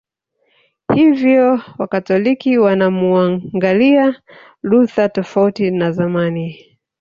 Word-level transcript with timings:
Hivyo 0.95 1.61
Wakatoliki 1.77 2.57
wanamuangalia 2.57 4.21
Luther 4.63 5.11
tofauti 5.13 5.71
na 5.71 5.91
zamani 5.91 6.65